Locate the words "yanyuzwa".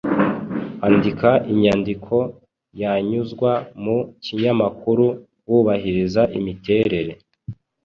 2.81-3.51